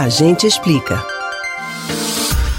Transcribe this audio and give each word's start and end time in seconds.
A 0.00 0.08
gente 0.08 0.46
explica. 0.46 1.04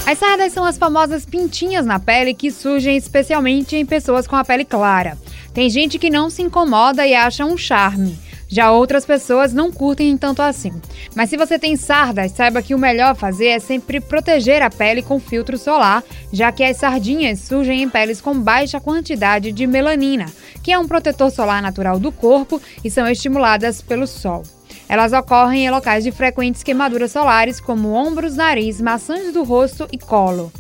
As 0.06 0.20
sardas 0.20 0.54
são 0.54 0.64
as 0.64 0.78
famosas 0.78 1.26
pintinhas 1.26 1.84
na 1.84 2.00
pele 2.00 2.36
que 2.36 2.52
surgem 2.52 2.96
especialmente 2.96 3.76
em 3.76 3.84
pessoas 3.84 4.28
com 4.28 4.36
a 4.36 4.46
pele 4.46 4.64
clara. 4.64 5.18
Tem 5.52 5.68
gente 5.68 5.98
que 5.98 6.12
não 6.12 6.30
se 6.30 6.44
incomoda 6.44 7.04
e 7.04 7.16
acha 7.16 7.44
um 7.44 7.58
charme. 7.58 8.16
Já 8.48 8.72
outras 8.72 9.06
pessoas 9.06 9.54
não 9.54 9.72
curtem 9.72 10.16
tanto 10.18 10.44
assim. 10.44 10.72
Mas 11.16 11.32
se 11.32 11.38
você 11.38 11.58
tem 11.58 11.76
sardas, 11.76 12.32
saiba 12.32 12.62
que 12.62 12.76
o 12.76 12.78
melhor 12.78 13.14
a 13.14 13.16
fazer 13.16 13.48
é 13.48 13.60
sempre 13.60 14.00
proteger 14.00 14.62
a 14.62 14.70
pele 14.70 15.02
com 15.02 15.20
filtro 15.20 15.58
solar, 15.58 16.04
já 16.32 16.52
que 16.52 16.64
as 16.64 16.78
sardinhas 16.78 17.40
surgem 17.40 17.82
em 17.82 17.90
peles 17.90 18.22
com 18.22 18.40
baixa 18.40 18.80
quantidade 18.80 19.52
de 19.52 19.66
melanina, 19.66 20.28
que 20.62 20.72
é 20.72 20.78
um 20.78 20.88
protetor 20.88 21.32
solar 21.32 21.60
natural 21.60 21.98
do 21.98 22.12
corpo 22.12 22.62
e 22.84 22.92
são 22.92 23.10
estimuladas 23.10 23.82
pelo 23.82 24.06
sol. 24.06 24.44
Elas 24.92 25.14
ocorrem 25.14 25.66
em 25.66 25.72
locais 25.72 26.04
de 26.04 26.12
frequentes 26.12 26.64
queimaduras 26.64 27.14
solares, 27.14 27.62
como 27.62 27.94
ombros, 27.94 28.36
nariz, 28.36 28.82
maçãs 28.82 29.32
do 29.32 29.42
rosto 29.42 29.88
e 29.90 29.98
colo. 29.98 30.52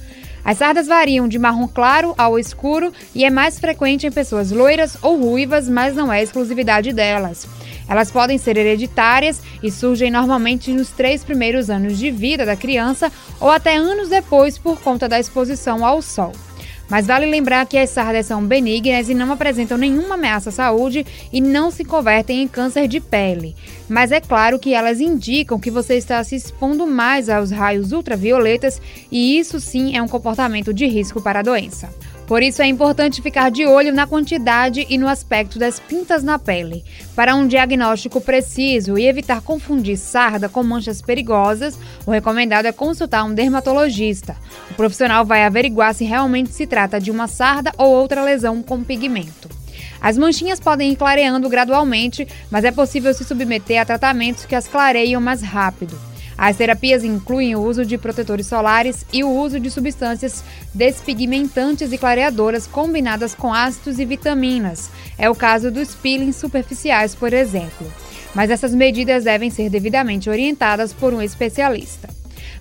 As 0.41 0.57
sardas 0.57 0.87
variam 0.87 1.27
de 1.27 1.37
marrom 1.37 1.67
claro 1.67 2.15
ao 2.17 2.39
escuro 2.39 2.93
e 3.13 3.25
é 3.25 3.29
mais 3.29 3.59
frequente 3.59 4.07
em 4.07 4.11
pessoas 4.11 4.49
loiras 4.49 4.95
ou 5.01 5.19
ruivas, 5.19 5.67
mas 5.67 5.93
não 5.97 6.13
é 6.13 6.23
exclusividade 6.23 6.93
delas. 6.93 7.45
Elas 7.89 8.09
podem 8.09 8.37
ser 8.37 8.55
hereditárias 8.55 9.41
e 9.61 9.69
surgem 9.69 10.09
normalmente 10.09 10.71
nos 10.71 10.91
três 10.91 11.25
primeiros 11.25 11.69
anos 11.69 11.97
de 11.97 12.09
vida 12.09 12.45
da 12.45 12.55
criança 12.55 13.11
ou 13.37 13.51
até 13.51 13.75
anos 13.75 14.07
depois 14.07 14.57
por 14.57 14.79
conta 14.79 15.09
da 15.09 15.19
exposição 15.19 15.85
ao 15.85 16.01
sol. 16.01 16.31
Mas 16.91 17.07
vale 17.07 17.25
lembrar 17.25 17.65
que 17.67 17.77
as 17.77 17.89
sardas 17.89 18.25
são 18.25 18.45
benignas 18.45 19.07
e 19.07 19.13
não 19.13 19.31
apresentam 19.31 19.77
nenhuma 19.77 20.15
ameaça 20.15 20.49
à 20.49 20.51
saúde 20.51 21.05
e 21.31 21.39
não 21.39 21.71
se 21.71 21.85
convertem 21.85 22.43
em 22.43 22.49
câncer 22.49 22.85
de 22.85 22.99
pele. 22.99 23.55
Mas 23.87 24.11
é 24.11 24.19
claro 24.19 24.59
que 24.59 24.73
elas 24.73 24.99
indicam 24.99 25.57
que 25.57 25.71
você 25.71 25.95
está 25.95 26.21
se 26.21 26.35
expondo 26.35 26.85
mais 26.85 27.29
aos 27.29 27.49
raios 27.49 27.93
ultravioletas 27.93 28.81
e 29.09 29.39
isso 29.39 29.57
sim 29.57 29.95
é 29.95 30.01
um 30.01 30.07
comportamento 30.07 30.73
de 30.73 30.85
risco 30.85 31.21
para 31.21 31.39
a 31.39 31.43
doença. 31.43 31.87
Por 32.31 32.41
isso 32.41 32.61
é 32.61 32.65
importante 32.65 33.21
ficar 33.21 33.51
de 33.51 33.65
olho 33.65 33.91
na 33.91 34.07
quantidade 34.07 34.87
e 34.89 34.97
no 34.97 35.09
aspecto 35.09 35.59
das 35.59 35.81
pintas 35.81 36.23
na 36.23 36.39
pele, 36.39 36.81
para 37.13 37.35
um 37.35 37.45
diagnóstico 37.45 38.21
preciso 38.21 38.97
e 38.97 39.05
evitar 39.05 39.41
confundir 39.41 39.97
sarda 39.97 40.47
com 40.47 40.63
manchas 40.63 41.01
perigosas. 41.01 41.77
O 42.05 42.11
recomendado 42.11 42.67
é 42.67 42.71
consultar 42.71 43.25
um 43.25 43.33
dermatologista. 43.33 44.37
O 44.69 44.75
profissional 44.75 45.25
vai 45.25 45.43
averiguar 45.43 45.93
se 45.93 46.05
realmente 46.05 46.53
se 46.53 46.65
trata 46.65 47.01
de 47.01 47.11
uma 47.11 47.27
sarda 47.27 47.73
ou 47.77 47.91
outra 47.91 48.23
lesão 48.23 48.63
com 48.63 48.81
pigmento. 48.81 49.49
As 49.99 50.17
manchinhas 50.17 50.61
podem 50.61 50.93
ir 50.93 50.95
clareando 50.95 51.49
gradualmente, 51.49 52.25
mas 52.49 52.63
é 52.63 52.71
possível 52.71 53.13
se 53.13 53.25
submeter 53.25 53.81
a 53.81 53.83
tratamentos 53.83 54.45
que 54.45 54.55
as 54.55 54.69
clareiam 54.69 55.19
mais 55.19 55.41
rápido. 55.41 56.10
As 56.41 56.57
terapias 56.57 57.03
incluem 57.03 57.55
o 57.55 57.61
uso 57.61 57.85
de 57.85 57.99
protetores 57.99 58.47
solares 58.47 59.05
e 59.13 59.23
o 59.23 59.29
uso 59.29 59.59
de 59.59 59.69
substâncias 59.69 60.43
despigmentantes 60.73 61.91
e 61.91 61.99
clareadoras 61.99 62.65
combinadas 62.65 63.35
com 63.35 63.53
ácidos 63.53 63.99
e 63.99 64.05
vitaminas. 64.05 64.89
É 65.19 65.29
o 65.29 65.35
caso 65.35 65.69
dos 65.69 65.93
peelings 65.93 66.37
superficiais, 66.37 67.13
por 67.13 67.31
exemplo. 67.31 67.85
Mas 68.33 68.49
essas 68.49 68.73
medidas 68.73 69.23
devem 69.23 69.51
ser 69.51 69.69
devidamente 69.69 70.31
orientadas 70.31 70.91
por 70.91 71.13
um 71.13 71.21
especialista. 71.21 72.09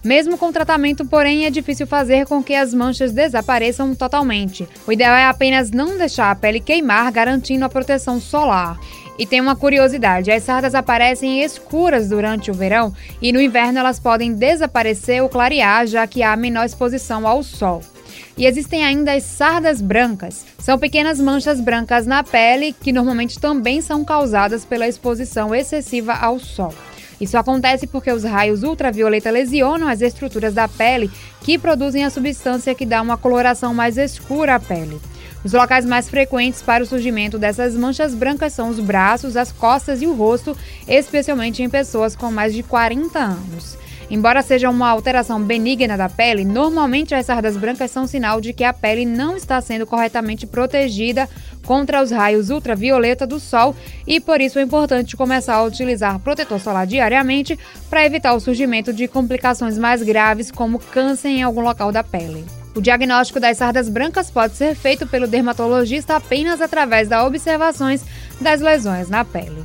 Mesmo 0.02 0.38
com 0.38 0.50
tratamento, 0.50 1.04
porém, 1.04 1.44
é 1.44 1.50
difícil 1.50 1.86
fazer 1.86 2.26
com 2.26 2.42
que 2.42 2.54
as 2.54 2.72
manchas 2.72 3.12
desapareçam 3.12 3.94
totalmente. 3.94 4.66
O 4.86 4.92
ideal 4.92 5.14
é 5.14 5.26
apenas 5.26 5.70
não 5.70 5.98
deixar 5.98 6.30
a 6.30 6.34
pele 6.34 6.58
queimar, 6.58 7.12
garantindo 7.12 7.64
a 7.64 7.68
proteção 7.68 8.18
solar. 8.18 8.78
E 9.18 9.26
tem 9.26 9.40
uma 9.40 9.54
curiosidade: 9.54 10.30
as 10.30 10.42
sardas 10.42 10.74
aparecem 10.74 11.42
escuras 11.42 12.08
durante 12.08 12.50
o 12.50 12.54
verão 12.54 12.94
e 13.20 13.30
no 13.30 13.40
inverno 13.40 13.78
elas 13.78 14.00
podem 14.00 14.32
desaparecer 14.32 15.22
ou 15.22 15.28
clarear, 15.28 15.86
já 15.86 16.06
que 16.06 16.22
há 16.22 16.34
menor 16.34 16.64
exposição 16.64 17.26
ao 17.26 17.42
sol. 17.42 17.82
E 18.38 18.46
existem 18.46 18.82
ainda 18.82 19.12
as 19.12 19.24
sardas 19.24 19.82
brancas. 19.82 20.46
São 20.58 20.78
pequenas 20.78 21.20
manchas 21.20 21.60
brancas 21.60 22.06
na 22.06 22.24
pele 22.24 22.72
que 22.72 22.92
normalmente 22.92 23.38
também 23.38 23.82
são 23.82 24.02
causadas 24.02 24.64
pela 24.64 24.88
exposição 24.88 25.54
excessiva 25.54 26.14
ao 26.14 26.38
sol. 26.38 26.72
Isso 27.20 27.36
acontece 27.36 27.86
porque 27.86 28.10
os 28.10 28.24
raios 28.24 28.62
ultravioleta 28.62 29.30
lesionam 29.30 29.86
as 29.86 30.00
estruturas 30.00 30.54
da 30.54 30.66
pele 30.66 31.10
que 31.42 31.58
produzem 31.58 32.04
a 32.04 32.10
substância 32.10 32.74
que 32.74 32.86
dá 32.86 33.02
uma 33.02 33.18
coloração 33.18 33.74
mais 33.74 33.98
escura 33.98 34.54
à 34.54 34.60
pele. 34.60 35.00
Os 35.44 35.52
locais 35.52 35.86
mais 35.86 36.08
frequentes 36.08 36.60
para 36.60 36.82
o 36.82 36.86
surgimento 36.86 37.38
dessas 37.38 37.74
manchas 37.74 38.14
brancas 38.14 38.52
são 38.52 38.68
os 38.68 38.78
braços, 38.78 39.36
as 39.36 39.50
costas 39.50 40.02
e 40.02 40.06
o 40.06 40.14
rosto, 40.14 40.56
especialmente 40.86 41.62
em 41.62 41.70
pessoas 41.70 42.14
com 42.14 42.30
mais 42.30 42.54
de 42.54 42.62
40 42.62 43.18
anos. 43.18 43.78
Embora 44.10 44.42
seja 44.42 44.68
uma 44.68 44.88
alteração 44.88 45.40
benigna 45.40 45.96
da 45.96 46.08
pele, 46.08 46.44
normalmente 46.44 47.14
as 47.14 47.26
sardas 47.26 47.56
brancas 47.56 47.92
são 47.92 48.08
sinal 48.08 48.40
de 48.40 48.52
que 48.52 48.64
a 48.64 48.72
pele 48.72 49.06
não 49.06 49.36
está 49.36 49.60
sendo 49.60 49.86
corretamente 49.86 50.48
protegida 50.48 51.28
contra 51.64 52.02
os 52.02 52.10
raios 52.10 52.50
ultravioleta 52.50 53.24
do 53.24 53.38
sol 53.38 53.76
e 54.04 54.18
por 54.18 54.40
isso 54.40 54.58
é 54.58 54.62
importante 54.62 55.16
começar 55.16 55.54
a 55.54 55.62
utilizar 55.62 56.18
protetor 56.18 56.58
solar 56.58 56.88
diariamente 56.88 57.56
para 57.88 58.04
evitar 58.04 58.34
o 58.34 58.40
surgimento 58.40 58.92
de 58.92 59.06
complicações 59.06 59.78
mais 59.78 60.02
graves 60.02 60.50
como 60.50 60.80
câncer 60.80 61.28
em 61.28 61.42
algum 61.44 61.60
local 61.60 61.92
da 61.92 62.02
pele. 62.02 62.44
O 62.74 62.80
diagnóstico 62.80 63.38
das 63.38 63.58
sardas 63.58 63.88
brancas 63.88 64.28
pode 64.28 64.56
ser 64.56 64.74
feito 64.74 65.06
pelo 65.06 65.28
dermatologista 65.28 66.16
apenas 66.16 66.60
através 66.60 67.08
das 67.08 67.24
observações 67.24 68.04
das 68.40 68.60
lesões 68.60 69.08
na 69.08 69.24
pele. 69.24 69.64